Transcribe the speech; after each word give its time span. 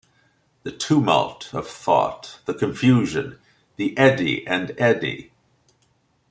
The 0.63 0.71
tumult 0.71 1.53
of 1.53 1.67
thought, 1.67 2.39
the 2.45 2.55
confusion, 2.55 3.37
the 3.75 3.95
eddy 3.99 4.47
and 4.47 4.71
eddy. 4.79 5.31